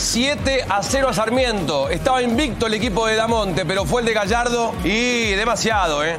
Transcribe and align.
7 0.00 0.64
a 0.66 0.82
0 0.82 1.08
a 1.10 1.12
Sarmiento. 1.12 1.90
Estaba 1.90 2.22
invicto 2.22 2.66
el 2.66 2.74
equipo 2.74 3.06
de 3.06 3.16
Damonte, 3.16 3.66
pero 3.66 3.84
fue 3.84 4.00
el 4.00 4.06
de 4.06 4.14
Gallardo 4.14 4.72
y 4.82 5.32
demasiado, 5.32 6.02
¿eh? 6.02 6.16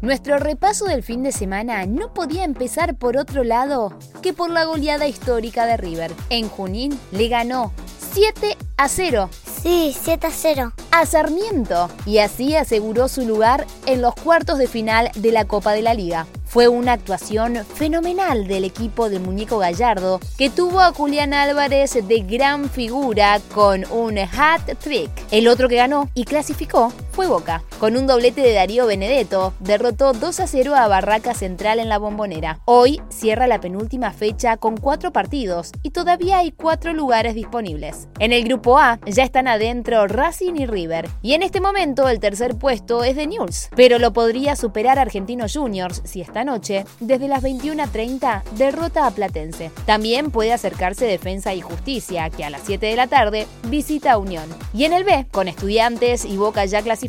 Nuestro 0.00 0.38
repaso 0.38 0.86
del 0.86 1.04
fin 1.04 1.22
de 1.22 1.30
semana 1.30 1.86
no 1.86 2.12
podía 2.12 2.42
empezar 2.42 2.96
por 2.96 3.16
otro 3.16 3.44
lado 3.44 3.96
que 4.22 4.32
por 4.32 4.50
la 4.50 4.64
goleada 4.64 5.06
histórica 5.06 5.66
de 5.66 5.76
River. 5.76 6.12
En 6.30 6.48
Junín 6.48 6.98
le 7.12 7.28
ganó 7.28 7.72
7 8.12 8.58
a 8.76 8.88
0. 8.88 9.30
Sí, 9.62 9.96
7 9.98 10.26
a 10.26 10.30
0. 10.30 10.72
A 10.90 11.06
Sarmiento 11.06 11.90
y 12.04 12.18
así 12.18 12.56
aseguró 12.56 13.06
su 13.06 13.24
lugar 13.24 13.66
en 13.86 14.02
los 14.02 14.16
cuartos 14.16 14.58
de 14.58 14.66
final 14.66 15.10
de 15.14 15.30
la 15.30 15.44
Copa 15.46 15.72
de 15.72 15.82
la 15.82 15.94
Liga. 15.94 16.26
Fue 16.52 16.68
una 16.68 16.92
actuación 16.92 17.64
fenomenal 17.64 18.46
del 18.46 18.64
equipo 18.64 19.08
del 19.08 19.22
muñeco 19.22 19.56
Gallardo, 19.56 20.20
que 20.36 20.50
tuvo 20.50 20.80
a 20.80 20.92
Julián 20.92 21.32
Álvarez 21.32 21.94
de 22.06 22.18
gran 22.20 22.68
figura 22.68 23.40
con 23.54 23.90
un 23.90 24.18
hat 24.18 24.60
trick. 24.78 25.10
El 25.30 25.48
otro 25.48 25.66
que 25.66 25.76
ganó 25.76 26.10
y 26.12 26.24
clasificó 26.24 26.92
fue 27.12 27.26
Boca. 27.26 27.62
Con 27.78 27.96
un 27.96 28.06
doblete 28.06 28.40
de 28.40 28.54
Darío 28.54 28.86
Benedetto, 28.86 29.52
derrotó 29.60 30.12
2 30.12 30.40
a 30.40 30.46
0 30.46 30.74
a 30.74 30.88
Barraca 30.88 31.34
Central 31.34 31.78
en 31.78 31.88
la 31.88 31.98
Bombonera. 31.98 32.60
Hoy 32.64 33.02
cierra 33.10 33.46
la 33.46 33.60
penúltima 33.60 34.12
fecha 34.12 34.56
con 34.56 34.76
cuatro 34.76 35.12
partidos 35.12 35.72
y 35.82 35.90
todavía 35.90 36.38
hay 36.38 36.52
cuatro 36.52 36.92
lugares 36.92 37.34
disponibles. 37.34 38.08
En 38.18 38.32
el 38.32 38.44
grupo 38.44 38.78
A 38.78 38.98
ya 39.06 39.24
están 39.24 39.46
adentro 39.46 40.06
Racing 40.06 40.54
y 40.54 40.66
River, 40.66 41.08
y 41.20 41.34
en 41.34 41.42
este 41.42 41.60
momento 41.60 42.08
el 42.08 42.18
tercer 42.18 42.56
puesto 42.56 43.04
es 43.04 43.16
de 43.16 43.26
News, 43.26 43.68
pero 43.76 43.98
lo 43.98 44.12
podría 44.12 44.56
superar 44.56 44.98
Argentinos 44.98 45.54
Juniors 45.54 46.02
si 46.04 46.20
está 46.20 46.44
noche, 46.44 46.84
desde 47.00 47.28
las 47.28 47.42
21.30, 47.42 48.42
derrota 48.56 49.06
a 49.06 49.10
Platense. 49.10 49.70
También 49.86 50.30
puede 50.30 50.52
acercarse 50.52 51.04
Defensa 51.04 51.52
y 51.54 51.60
Justicia, 51.60 52.30
que 52.30 52.44
a 52.44 52.50
las 52.50 52.62
7 52.64 52.86
de 52.86 52.96
la 52.96 53.06
tarde 53.06 53.46
visita 53.68 54.12
a 54.12 54.18
Unión. 54.18 54.48
Y 54.72 54.84
en 54.84 54.92
el 54.92 55.04
B, 55.04 55.26
con 55.30 55.48
estudiantes 55.48 56.24
y 56.24 56.36
Boca 56.36 56.64
ya 56.64 56.80
clasificados, 56.80 57.01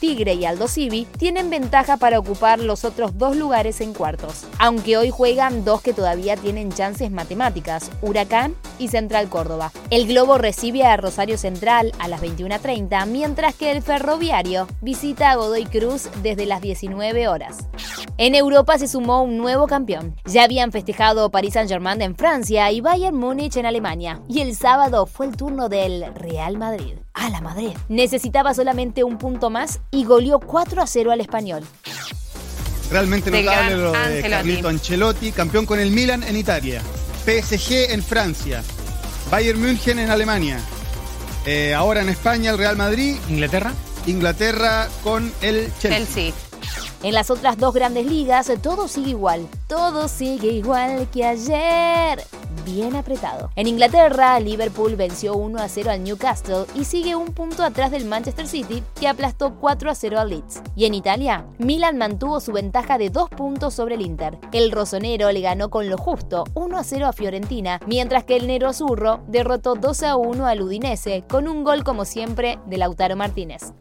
Tigre 0.00 0.34
y 0.34 0.44
Aldo 0.44 0.68
Civi 0.68 1.06
tienen 1.18 1.50
ventaja 1.50 1.96
para 1.96 2.18
ocupar 2.18 2.60
los 2.60 2.84
otros 2.84 3.18
dos 3.18 3.36
lugares 3.36 3.80
en 3.80 3.92
cuartos. 3.92 4.44
Aunque 4.58 4.96
hoy 4.96 5.10
juegan 5.10 5.64
dos 5.64 5.82
que 5.82 5.92
todavía 5.92 6.36
tienen 6.36 6.72
chances 6.72 7.10
matemáticas, 7.10 7.90
Huracán 8.02 8.54
y 8.78 8.88
Central 8.88 9.28
Córdoba. 9.28 9.72
El 9.90 10.06
Globo 10.06 10.38
recibe 10.38 10.84
a 10.84 10.96
Rosario 10.96 11.38
Central 11.38 11.92
a 11.98 12.08
las 12.08 12.22
21.30, 12.22 13.06
mientras 13.06 13.54
que 13.54 13.70
el 13.70 13.82
Ferroviario 13.82 14.66
visita 14.80 15.30
a 15.30 15.36
Godoy 15.36 15.66
Cruz 15.66 16.08
desde 16.22 16.46
las 16.46 16.60
19 16.60 17.28
horas. 17.28 17.68
En 18.18 18.34
Europa 18.34 18.78
se 18.78 18.88
sumó 18.88 19.22
un 19.22 19.38
nuevo 19.38 19.66
campeón. 19.66 20.14
Ya 20.26 20.44
habían 20.44 20.72
festejado 20.72 21.30
Paris 21.30 21.54
Saint-Germain 21.54 22.02
en 22.02 22.16
Francia 22.16 22.70
y 22.70 22.80
Bayern 22.80 23.16
Múnich 23.16 23.56
en 23.56 23.66
Alemania. 23.66 24.20
Y 24.28 24.40
el 24.40 24.54
sábado 24.54 25.06
fue 25.06 25.26
el 25.26 25.36
turno 25.36 25.68
del 25.68 26.14
Real 26.14 26.58
Madrid. 26.58 26.96
A 27.14 27.28
la 27.28 27.40
Madrid. 27.40 27.72
Necesitaba 27.88 28.54
solamente 28.54 29.04
un 29.04 29.09
punto 29.18 29.50
más 29.50 29.80
y 29.90 30.04
goleó 30.04 30.40
4 30.40 30.82
a 30.82 30.86
0 30.86 31.12
al 31.12 31.20
español. 31.20 31.64
Realmente 32.90 33.30
notable 33.30 33.76
lo 33.76 33.92
de 33.92 34.22
Carlito 34.28 34.68
Ancelotti, 34.68 35.32
campeón 35.32 35.64
con 35.64 35.78
el 35.78 35.90
Milan 35.90 36.24
en 36.24 36.36
Italia, 36.36 36.82
PSG 37.24 37.92
en 37.92 38.02
Francia, 38.02 38.62
Bayern 39.30 39.60
München 39.60 39.98
en 40.00 40.10
Alemania, 40.10 40.58
eh, 41.46 41.72
ahora 41.74 42.02
en 42.02 42.08
España 42.08 42.50
el 42.50 42.58
Real 42.58 42.76
Madrid, 42.76 43.16
Inglaterra, 43.28 43.72
Inglaterra 44.06 44.88
con 45.04 45.32
el 45.40 45.72
Chelsea. 45.78 45.90
Chelsea. 45.90 46.32
En 47.02 47.14
las 47.14 47.30
otras 47.30 47.56
dos 47.56 47.72
grandes 47.72 48.06
ligas 48.06 48.50
todo 48.62 48.88
sigue 48.88 49.10
igual. 49.10 49.48
Todo 49.68 50.08
sigue 50.08 50.48
igual 50.48 51.08
que 51.10 51.24
ayer 51.24 52.22
bien 52.64 52.96
apretado. 52.96 53.50
En 53.56 53.66
Inglaterra, 53.66 54.38
Liverpool 54.40 54.96
venció 54.96 55.34
1 55.34 55.58
a 55.60 55.68
0 55.68 55.90
al 55.90 56.04
Newcastle 56.04 56.66
y 56.74 56.84
sigue 56.84 57.16
un 57.16 57.32
punto 57.32 57.62
atrás 57.64 57.90
del 57.90 58.04
Manchester 58.04 58.46
City, 58.46 58.82
que 58.98 59.08
aplastó 59.08 59.54
4 59.60 59.90
a 59.90 59.94
0 59.94 60.20
al 60.20 60.30
Leeds. 60.30 60.62
Y 60.76 60.84
en 60.84 60.94
Italia, 60.94 61.46
Milan 61.58 61.98
mantuvo 61.98 62.40
su 62.40 62.52
ventaja 62.52 62.98
de 62.98 63.10
2 63.10 63.30
puntos 63.30 63.74
sobre 63.74 63.94
el 63.96 64.02
Inter. 64.02 64.38
El 64.52 64.72
rosonero 64.72 65.30
le 65.32 65.40
ganó 65.40 65.70
con 65.70 65.88
lo 65.88 65.98
justo 65.98 66.44
1 66.54 66.78
a 66.78 66.84
0 66.84 67.06
a 67.06 67.12
Fiorentina, 67.12 67.80
mientras 67.86 68.24
que 68.24 68.36
el 68.36 68.46
Nero 68.46 68.68
Azurro 68.68 69.20
derrotó 69.26 69.74
2 69.74 70.02
a 70.02 70.16
1 70.16 70.46
al 70.46 70.62
Udinese, 70.62 71.24
con 71.28 71.48
un 71.48 71.64
gol 71.64 71.84
como 71.84 72.04
siempre 72.04 72.58
de 72.66 72.78
Lautaro 72.78 73.16
Martínez. 73.16 73.72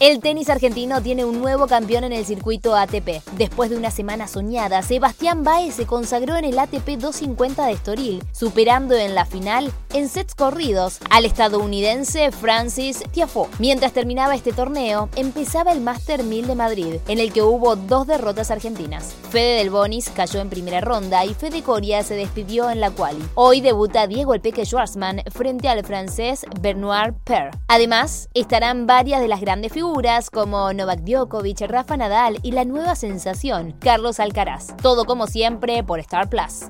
El 0.00 0.20
tenis 0.20 0.48
argentino 0.48 1.02
tiene 1.02 1.24
un 1.24 1.40
nuevo 1.40 1.66
campeón 1.66 2.04
en 2.04 2.12
el 2.12 2.24
circuito 2.24 2.76
ATP. 2.76 3.22
Después 3.32 3.70
de 3.70 3.76
una 3.76 3.90
semana 3.90 4.28
soñada, 4.28 4.82
Sebastián 4.82 5.42
Baez 5.42 5.74
se 5.74 5.86
consagró 5.86 6.36
en 6.36 6.44
el 6.44 6.58
ATP 6.58 6.98
250 6.98 7.66
de 7.66 7.72
Estoril, 7.72 8.17
superando 8.32 8.96
en 8.96 9.14
la 9.14 9.24
final 9.24 9.72
en 9.94 10.08
sets 10.08 10.34
corridos 10.34 10.98
al 11.10 11.24
estadounidense 11.24 12.30
Francis 12.32 13.02
Tiafoe. 13.10 13.48
Mientras 13.58 13.92
terminaba 13.92 14.34
este 14.34 14.52
torneo, 14.52 15.08
empezaba 15.16 15.72
el 15.72 15.80
Master 15.80 16.22
1000 16.22 16.46
de 16.46 16.54
Madrid, 16.54 16.94
en 17.08 17.18
el 17.18 17.32
que 17.32 17.42
hubo 17.42 17.76
dos 17.76 18.06
derrotas 18.06 18.50
argentinas. 18.50 19.14
Fede 19.30 19.58
del 19.58 19.70
Bonis 19.70 20.10
cayó 20.10 20.40
en 20.40 20.50
primera 20.50 20.80
ronda 20.80 21.24
y 21.24 21.34
Fede 21.34 21.62
Coria 21.62 22.02
se 22.02 22.14
despidió 22.14 22.70
en 22.70 22.80
la 22.80 22.90
quali. 22.90 23.24
Hoy 23.34 23.60
debuta 23.60 24.06
Diego 24.06 24.34
El 24.34 24.40
Peque 24.40 24.64
Schwarzman 24.64 25.22
frente 25.30 25.68
al 25.68 25.84
francés 25.84 26.44
Benoit 26.60 27.14
Per. 27.24 27.50
Además, 27.68 28.28
estarán 28.34 28.86
varias 28.86 29.20
de 29.20 29.28
las 29.28 29.40
grandes 29.40 29.72
figuras 29.72 30.30
como 30.30 30.72
Novak 30.72 31.00
Djokovic, 31.00 31.60
Rafa 31.62 31.96
Nadal 31.96 32.38
y 32.42 32.52
la 32.52 32.64
nueva 32.64 32.94
sensación, 32.94 33.74
Carlos 33.80 34.20
Alcaraz. 34.20 34.76
Todo 34.82 35.04
como 35.04 35.26
siempre 35.26 35.82
por 35.82 36.00
Star 36.00 36.28
Plus. 36.28 36.66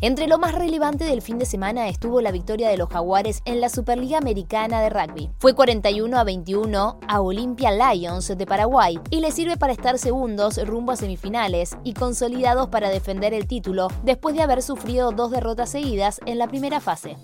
Entre 0.00 0.26
lo 0.26 0.38
más 0.38 0.54
relevante 0.54 1.04
del 1.04 1.22
fin 1.22 1.38
de 1.38 1.46
semana 1.46 1.88
estuvo 1.88 2.20
la 2.20 2.30
victoria 2.30 2.53
de 2.56 2.76
los 2.76 2.88
Jaguares 2.88 3.42
en 3.44 3.60
la 3.60 3.68
Superliga 3.68 4.18
Americana 4.18 4.80
de 4.80 4.90
Rugby. 4.90 5.30
Fue 5.38 5.54
41 5.54 6.16
a 6.16 6.24
21 6.24 7.00
a 7.06 7.20
Olympia 7.20 7.70
Lions 7.72 8.28
de 8.28 8.46
Paraguay 8.46 9.00
y 9.10 9.20
le 9.20 9.32
sirve 9.32 9.56
para 9.56 9.72
estar 9.72 9.98
segundos 9.98 10.64
rumbo 10.64 10.92
a 10.92 10.96
semifinales 10.96 11.76
y 11.82 11.94
consolidados 11.94 12.68
para 12.68 12.90
defender 12.90 13.34
el 13.34 13.48
título 13.48 13.88
después 14.04 14.36
de 14.36 14.42
haber 14.42 14.62
sufrido 14.62 15.10
dos 15.10 15.30
derrotas 15.30 15.70
seguidas 15.70 16.20
en 16.26 16.38
la 16.38 16.46
primera 16.46 16.80
fase. 16.80 17.16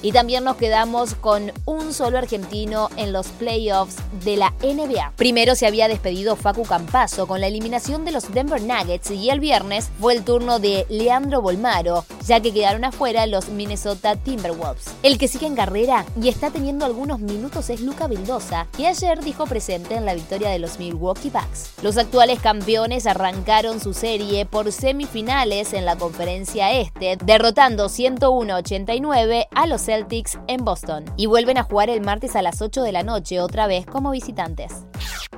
Y 0.00 0.12
también 0.12 0.44
nos 0.44 0.56
quedamos 0.56 1.14
con 1.14 1.52
un 1.64 1.92
solo 1.92 2.18
argentino 2.18 2.88
en 2.96 3.12
los 3.12 3.28
playoffs 3.28 3.96
de 4.24 4.36
la 4.36 4.54
NBA. 4.62 5.12
Primero 5.16 5.54
se 5.54 5.66
había 5.66 5.88
despedido 5.88 6.36
Facu 6.36 6.62
Campazo 6.62 7.26
con 7.26 7.40
la 7.40 7.48
eliminación 7.48 8.04
de 8.04 8.12
los 8.12 8.32
Denver 8.32 8.62
Nuggets 8.62 9.10
y 9.10 9.30
el 9.30 9.40
viernes 9.40 9.90
fue 10.00 10.14
el 10.14 10.24
turno 10.24 10.60
de 10.60 10.86
Leandro 10.88 11.42
Bolmaro, 11.42 12.04
ya 12.26 12.40
que 12.40 12.52
quedaron 12.52 12.84
afuera 12.84 13.26
los 13.26 13.48
Minnesota 13.48 14.14
Timberwolves. 14.16 14.86
El 15.02 15.18
que 15.18 15.28
sigue 15.28 15.46
en 15.46 15.56
carrera 15.56 16.04
y 16.20 16.28
está 16.28 16.50
teniendo 16.50 16.84
algunos 16.84 17.18
minutos 17.18 17.68
es 17.70 17.80
Luca 17.80 18.06
Vildosa, 18.06 18.68
que 18.76 18.86
ayer 18.86 19.20
dijo 19.20 19.46
presente 19.46 19.96
en 19.96 20.04
la 20.04 20.14
victoria 20.14 20.50
de 20.50 20.58
los 20.58 20.78
Milwaukee 20.78 21.30
Bucks. 21.30 21.72
Los 21.82 21.96
actuales 21.96 22.38
campeones 22.40 23.06
arrancaron 23.06 23.80
su 23.80 23.94
serie 23.94 24.46
por 24.46 24.70
semifinales 24.70 25.72
en 25.72 25.84
la 25.84 25.96
conferencia 25.96 26.72
este, 26.72 27.18
derrotando 27.24 27.86
101-89 27.86 29.48
a 29.54 29.66
los 29.66 29.87
Celtics 29.88 30.38
en 30.48 30.66
Boston. 30.66 31.06
Y 31.16 31.24
vuelven 31.24 31.56
a 31.56 31.62
jugar 31.62 31.88
el 31.88 32.02
martes 32.02 32.36
a 32.36 32.42
las 32.42 32.60
8 32.60 32.82
de 32.82 32.92
la 32.92 33.04
noche 33.04 33.40
otra 33.40 33.66
vez 33.66 33.86
como 33.86 34.10
visitantes. 34.10 34.84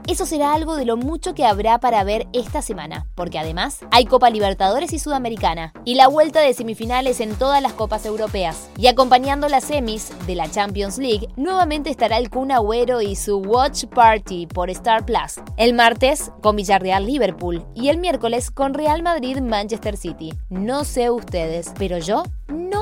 Eso 0.08 0.26
será 0.26 0.54
algo 0.54 0.74
de 0.74 0.86
lo 0.86 0.96
mucho 0.96 1.34
que 1.34 1.44
habrá 1.46 1.78
para 1.78 2.02
ver 2.02 2.26
esta 2.32 2.62
semana, 2.62 3.06
porque 3.14 3.38
además 3.38 3.78
hay 3.92 4.06
Copa 4.06 4.28
Libertadores 4.28 4.92
y 4.92 4.98
Sudamericana, 4.98 5.72
y 5.84 5.94
la 5.94 6.08
vuelta 6.08 6.40
de 6.40 6.52
semifinales 6.52 7.20
en 7.20 7.36
todas 7.36 7.62
las 7.62 7.74
copas 7.74 8.04
europeas. 8.06 8.70
Y 8.76 8.88
acompañando 8.88 9.48
las 9.48 9.62
semis 9.62 10.10
de 10.26 10.34
la 10.34 10.50
Champions 10.50 10.98
League, 10.98 11.28
nuevamente 11.36 11.90
estará 11.90 12.16
el 12.18 12.28
Kun 12.28 12.50
Agüero 12.50 13.00
y 13.02 13.14
su 13.14 13.38
Watch 13.38 13.84
Party 13.84 14.48
por 14.48 14.68
Star 14.70 15.06
Plus. 15.06 15.40
El 15.56 15.74
martes 15.74 16.32
con 16.42 16.56
Villarreal 16.56 17.06
Liverpool 17.06 17.64
y 17.76 17.88
el 17.88 17.98
miércoles 17.98 18.50
con 18.50 18.74
Real 18.74 19.04
Madrid 19.04 19.38
Manchester 19.40 19.96
City. 19.96 20.32
No 20.48 20.82
sé 20.82 21.10
ustedes, 21.10 21.72
pero 21.78 21.98
yo 21.98 22.24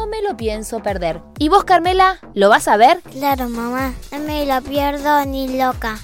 me 0.09 0.23
lo 0.23 0.37
pienso 0.37 0.83
perder. 0.83 1.21
¿Y 1.39 1.49
vos, 1.49 1.65
Carmela, 1.65 2.19
lo 2.35 2.49
vas 2.49 2.69
a 2.69 2.77
ver? 2.77 3.01
Claro, 3.13 3.49
mamá. 3.49 3.95
No 4.13 4.19
me 4.21 4.47
lo 4.47 4.61
pierdo 4.63 5.25
ni 5.25 5.59
loca. 5.59 5.99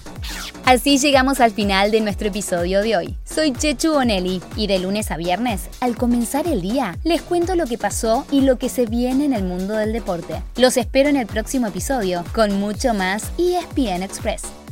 Así 0.64 0.98
llegamos 0.98 1.40
al 1.40 1.50
final 1.50 1.90
de 1.90 2.00
nuestro 2.00 2.28
episodio 2.28 2.80
de 2.80 2.96
hoy. 2.96 3.18
Soy 3.24 3.52
Chechu 3.52 3.92
Bonelli 3.92 4.40
y 4.56 4.66
de 4.66 4.78
lunes 4.78 5.10
a 5.10 5.18
viernes, 5.18 5.68
al 5.80 5.94
comenzar 5.94 6.46
el 6.46 6.62
día, 6.62 6.96
les 7.04 7.20
cuento 7.20 7.54
lo 7.54 7.66
que 7.66 7.76
pasó 7.76 8.24
y 8.30 8.40
lo 8.40 8.56
que 8.56 8.70
se 8.70 8.86
viene 8.86 9.26
en 9.26 9.34
el 9.34 9.44
mundo 9.44 9.74
del 9.74 9.92
deporte. 9.92 10.42
Los 10.56 10.78
espero 10.78 11.10
en 11.10 11.16
el 11.16 11.26
próximo 11.26 11.66
episodio 11.66 12.24
con 12.32 12.58
mucho 12.58 12.94
más 12.94 13.30
ESPN 13.36 14.02
Express. 14.02 14.63